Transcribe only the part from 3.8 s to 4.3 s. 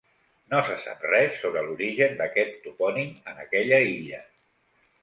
illa.